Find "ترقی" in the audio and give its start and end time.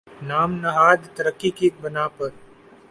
1.15-1.49